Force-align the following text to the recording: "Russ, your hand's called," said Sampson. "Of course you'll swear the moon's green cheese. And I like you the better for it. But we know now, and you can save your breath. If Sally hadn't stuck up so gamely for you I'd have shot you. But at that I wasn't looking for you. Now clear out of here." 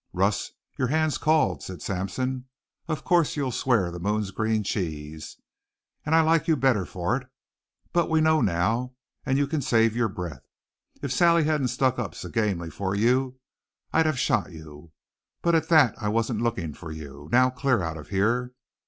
"Russ, 0.13 0.53
your 0.79 0.87
hand's 0.87 1.19
called," 1.19 1.61
said 1.61 1.79
Sampson. 1.83 2.45
"Of 2.87 3.03
course 3.03 3.37
you'll 3.37 3.51
swear 3.51 3.91
the 3.91 3.99
moon's 3.99 4.31
green 4.31 4.63
cheese. 4.63 5.37
And 6.03 6.15
I 6.15 6.21
like 6.21 6.47
you 6.47 6.55
the 6.55 6.59
better 6.59 6.85
for 6.87 7.17
it. 7.17 7.27
But 7.93 8.09
we 8.09 8.19
know 8.19 8.41
now, 8.41 8.95
and 9.27 9.37
you 9.37 9.45
can 9.45 9.61
save 9.61 9.95
your 9.95 10.09
breath. 10.09 10.41
If 11.03 11.11
Sally 11.11 11.43
hadn't 11.43 11.67
stuck 11.67 11.99
up 11.99 12.15
so 12.15 12.29
gamely 12.29 12.71
for 12.71 12.95
you 12.95 13.37
I'd 13.93 14.07
have 14.07 14.17
shot 14.17 14.51
you. 14.51 14.91
But 15.43 15.53
at 15.53 15.69
that 15.69 15.93
I 16.01 16.07
wasn't 16.07 16.41
looking 16.41 16.73
for 16.73 16.91
you. 16.91 17.29
Now 17.31 17.51
clear 17.51 17.83
out 17.83 17.97
of 17.97 18.07
here." 18.07 18.53